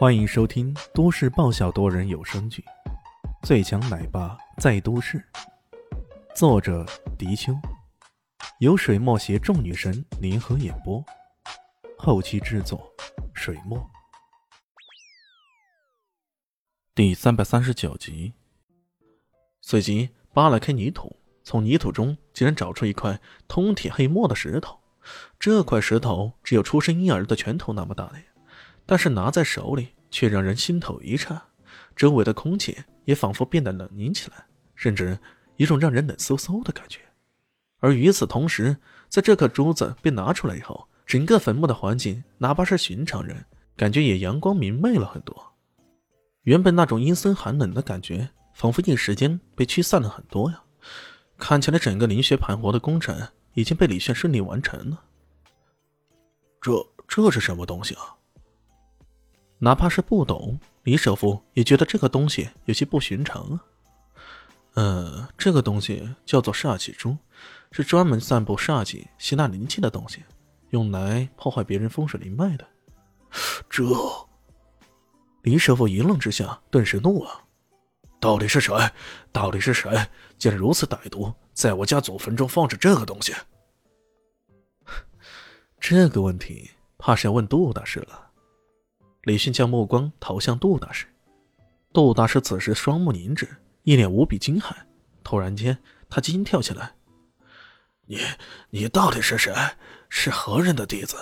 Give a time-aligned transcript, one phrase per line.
[0.00, 2.64] 欢迎收听都市爆笑多人有声剧
[3.46, 5.18] 《最强奶爸在都市》，
[6.34, 6.86] 作者：
[7.18, 7.52] 迪秋，
[8.60, 11.04] 由水墨携众女神联合演播，
[11.98, 12.90] 后期制作：
[13.34, 13.78] 水墨。
[16.94, 18.32] 第三百三十九集，
[19.60, 21.14] 随即扒了开泥土，
[21.44, 24.80] 从泥土中竟然找出一块通体黑墨的石头。
[25.38, 28.14] 这块石头只有出生婴儿的拳头那么大的。
[28.90, 31.40] 但是拿在手里却让人心头一颤，
[31.94, 35.16] 周围的空气也仿佛变得冷凝起来，甚至
[35.54, 36.98] 一种让人冷飕飕的感觉。
[37.78, 38.76] 而与此同时，
[39.08, 45.40] 在这颗珠子被拿出来以后，整个坟墓的环境，哪怕是寻常人，感觉也阳光明媚了很多。
[46.42, 50.60] 原本那种阴森寒冷的感觉，仿佛一时间被驱散了很多呀。
[51.38, 53.16] 看起来整个灵穴盘活的工程
[53.54, 55.00] 已经被李炫顺利完成了。
[56.60, 58.16] 这这是什么东西啊？
[59.62, 63.64] 哪怕是不懂，李首富也觉得这个东西有些不寻常啊。
[64.74, 67.14] 呃，这个东西叫做煞气珠，
[67.70, 70.24] 是专门散布煞气、吸纳灵气的东西，
[70.70, 72.66] 用来破坏别人风水灵脉的。
[73.68, 73.84] 这，
[75.42, 77.30] 李首富一愣之下，顿时怒了：
[78.18, 78.74] 到底是谁？
[79.30, 79.90] 到底是谁，
[80.38, 83.34] 竟然如此歹毒，在我家祖坟中放置这个东西？
[85.78, 88.29] 这个问题，怕是要问杜大师了。
[89.24, 91.06] 李迅将目光投向杜大师，
[91.92, 93.46] 杜大师此时双目凝滞，
[93.82, 94.74] 一脸无比惊骇。
[95.22, 95.76] 突然间，
[96.08, 96.94] 他惊跳起来
[98.08, 98.18] ：“你，
[98.70, 99.54] 你到底是谁？
[100.08, 101.18] 是何人的弟子？”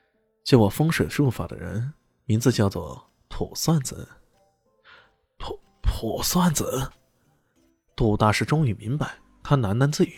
[0.44, 1.92] 教我风水术法的人，
[2.26, 4.08] 名字叫做卜算子。
[5.38, 6.92] 卜卜算子，
[7.96, 10.14] 杜大师终于明白，他喃喃自语：“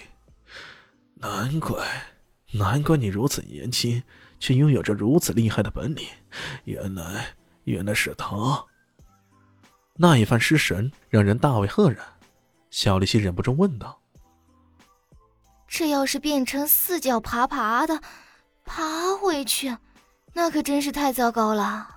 [1.17, 2.13] 难怪，
[2.53, 4.03] 难怪你如此年轻。”
[4.39, 6.07] 却拥有着如此厉害的本领，
[6.65, 7.27] 原来
[7.65, 8.65] 原来是他。
[9.97, 12.05] 那一番失神让人大为愕然，
[12.71, 14.01] 小丽西忍不住问道
[15.67, 18.01] ：“这要是变成四脚爬爬的，
[18.65, 19.77] 爬回去，
[20.35, 21.97] 那可真是太糟糕了。”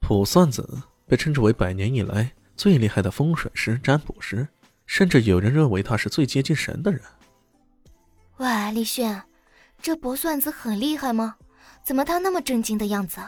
[0.00, 4.48] 卜算子被称之为百年以来最厉害的风水师、占卜师，
[4.84, 7.00] 甚至有人认为他是最接近神的人。
[8.38, 9.22] 喂，李炫。
[9.82, 11.36] 这卜算子很厉害吗？
[11.84, 13.20] 怎么他那么震惊的样子？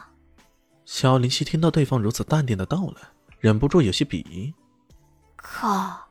[0.84, 3.02] 小林夕听到对方如此淡定的到来，
[3.40, 4.54] 忍不住有些鄙夷。
[5.36, 6.08] 靠！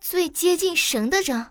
[0.00, 1.46] 最接近神的人。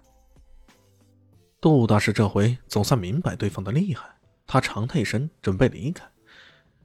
[1.59, 4.08] 杜大师这回总算明白对方的厉害，
[4.46, 6.03] 他长叹一声，准备离开。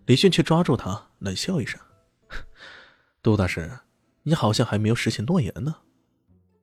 [0.06, 1.78] 李迅却抓住他，冷笑一声
[3.22, 3.80] ：“杜大师，
[4.22, 5.74] 你好像还没有实现诺言呢。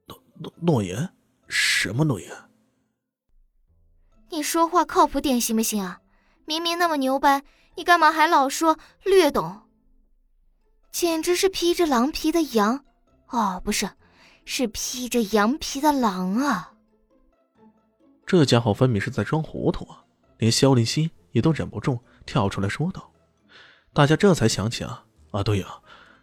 [0.08, 1.14] 诺诺诺言？
[1.48, 2.32] 什么诺言？”
[4.34, 6.00] 你说话靠谱点行不行啊？
[6.46, 7.44] 明明那么牛掰，
[7.76, 9.62] 你干嘛还老说略懂？
[10.92, 12.84] 简直是披着狼皮的羊，
[13.28, 13.92] 哦，不是，
[14.44, 16.74] 是披着羊皮的狼啊！
[18.26, 20.04] 这家伙分明是在装糊涂啊！
[20.40, 23.08] 连萧林熙也都忍不住跳出来说道。
[23.94, 25.68] 大家这才想起啊，啊对呀，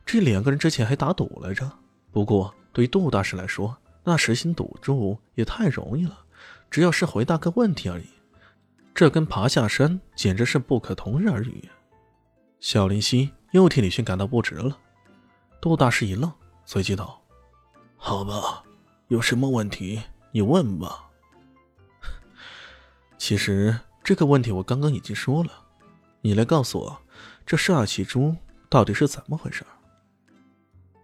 [0.04, 1.70] 这两个人之前还打赌来着。
[2.10, 6.18] 不过对于杜大师来说，那实行赌注也太容易了。
[6.70, 8.06] 只要是回答个问题而已，
[8.94, 11.68] 这跟爬下山简直是不可同日而语。
[12.60, 14.78] 小林夕又替李迅感到不值了。
[15.60, 16.32] 杜大师一愣，
[16.64, 17.20] 随即道
[17.96, 18.62] ：“好吧，
[19.08, 21.08] 有什么问题你问吧。
[23.18, 25.50] 其实这个问题我刚刚已经说了，
[26.20, 27.02] 你来告诉我，
[27.44, 28.36] 这煞气珠
[28.68, 29.66] 到底是怎么回事？”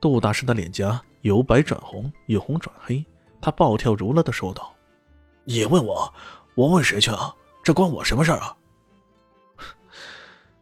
[0.01, 3.05] 杜大师的脸颊由白转红，由红转黑，
[3.41, 4.76] 他暴跳如雷的说道。
[5.49, 6.13] 你问我，
[6.57, 7.33] 我问谁去啊？
[7.63, 8.57] 这关我什么事儿啊？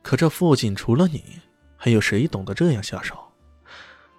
[0.02, 1.40] 可这附近除了你，
[1.74, 3.16] 还有谁懂得这样下手？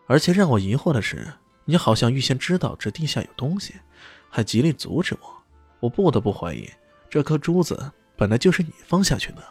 [0.07, 1.31] 而且让我疑惑的是，
[1.65, 3.75] 你好像预先知道这地下有东西，
[4.27, 5.43] 还极力阻止我。
[5.81, 6.67] 我不得不怀疑，
[7.11, 9.43] 这颗珠子本来就是你放下去的。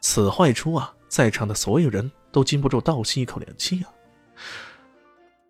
[0.00, 3.90] 此话一出啊，在场的所有人都禁不住倒吸一口凉气啊！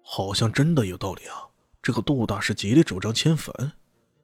[0.02, 1.44] 好像真的有道理啊！
[1.82, 3.72] 这个杜大师极力主张迁坟。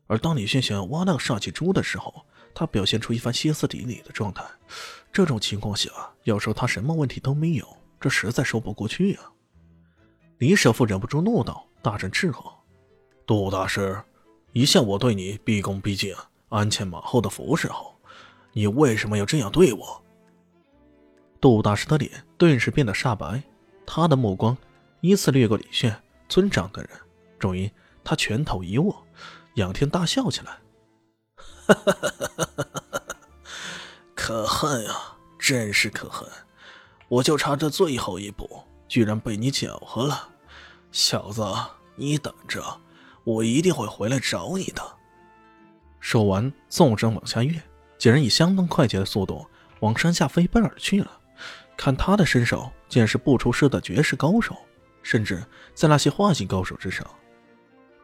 [0.08, 4.42] 而当李迅想要挖那个煞气珠的时候，他表现出一番歇斯底里的状态。
[5.12, 5.90] 这种情况下，
[6.24, 7.64] 要说他什么问题都没有，
[8.00, 9.30] 这实在说不过去啊！
[10.38, 12.50] 李首富忍不住怒道，大声斥喝
[13.26, 14.02] ：“杜大师，
[14.52, 16.14] 一向我对你毕恭毕敬、
[16.48, 17.94] 鞍前马后的服侍后，
[18.52, 20.02] 你为什么要这样对我？”
[21.40, 23.42] 杜大师的脸顿时变得煞白，
[23.86, 24.56] 他的目光
[25.02, 25.94] 依次掠过李炫、
[26.28, 26.98] 村长等人，
[27.38, 27.70] 终于
[28.02, 29.04] 他拳头一握。
[29.58, 30.58] 仰天大笑起来，
[34.14, 34.94] 可恨呀，
[35.38, 36.28] 真是可恨！
[37.08, 40.28] 我就差这最后一步，居然被你搅和了。
[40.92, 41.44] 小子，
[41.96, 42.80] 你等着，
[43.24, 44.82] 我一定会回来找你的。
[46.00, 47.60] 说完，纵身往下跃，
[47.98, 49.44] 几人以相当快捷的速度
[49.80, 51.10] 往山下飞奔而去了。
[51.76, 54.56] 看他的身手，竟然是不出师的绝世高手，
[55.02, 55.44] 甚至
[55.74, 57.04] 在那些化境高手之上。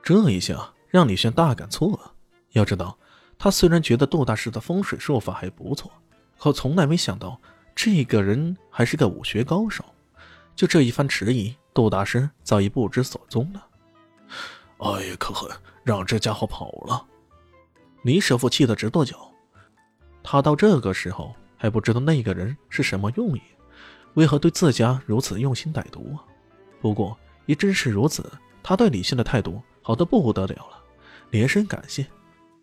[0.03, 1.99] 这一下让李轩大感错愕。
[2.53, 2.97] 要知道，
[3.37, 5.91] 他虽然觉得杜大师的风水术法还不错，
[6.39, 7.37] 可从来没想到
[7.75, 9.85] 这个人还是个武学高手。
[10.55, 13.67] 就这一番迟疑，杜大师早已不知所踪了。
[14.79, 15.51] 哎呀，可恨，
[15.83, 17.05] 让这家伙跑了！
[18.05, 19.29] 李师傅气得直跺脚。
[20.23, 23.43] 他到这个时候还不知道那个人是什么用意，
[24.15, 26.23] 为何对自家如此用心歹毒啊？
[26.81, 28.31] 不过也正是如此，
[28.63, 30.84] 他对李现的态度好的不得了了，
[31.31, 32.07] 连声感谢。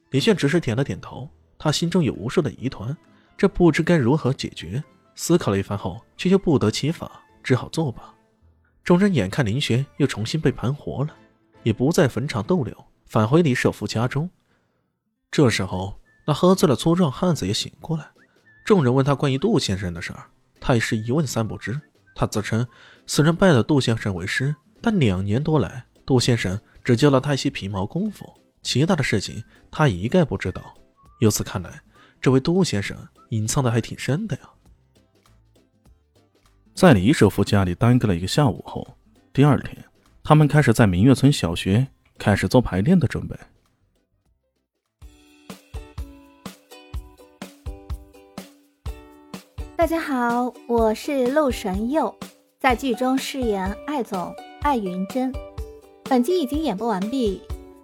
[0.09, 2.95] 李炫只是点了点头，他心中有无数的疑团，
[3.37, 4.83] 这不知该如何解决。
[5.15, 8.13] 思考了一番后，却又不得其法，只好作罢。
[8.83, 11.15] 众人眼看林轩又重新被盘活了，
[11.63, 12.75] 也不在坟场逗留，
[13.05, 14.29] 返回李舍夫家中。
[15.29, 18.07] 这时候，那喝醉了粗壮汉子也醒过来。
[18.65, 20.25] 众人问他关于杜先生的事儿，
[20.59, 21.79] 他也是一问三不知。
[22.15, 22.67] 他自称
[23.05, 28.31] 虽然拜了杜先生为师，但两年多来，杜先生只教了他一些皮毛功夫。
[28.61, 30.75] 其他的事情他一概不知道。
[31.19, 31.81] 由此看来，
[32.21, 32.97] 这位杜先生
[33.29, 34.49] 隐藏的还挺深的呀。
[36.73, 38.95] 在李首富家里耽搁了一个下午后，
[39.33, 39.83] 第二天，
[40.23, 41.87] 他们开始在明月村小学
[42.17, 43.35] 开始做排练的准备。
[49.75, 52.15] 大家好，我是陆神佑，
[52.59, 55.33] 在剧中饰演艾总艾云珍。
[56.03, 57.41] 本集已经演播完毕。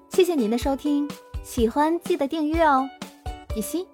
[0.09, 1.07] 谢谢您的收听，
[1.43, 2.89] 喜欢记得订阅哦，
[3.53, 3.85] 比心。